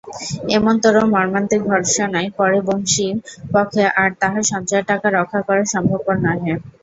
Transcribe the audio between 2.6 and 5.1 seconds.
বংশীর পক্ষে আর তাহার সঞ্চয়ের টাকা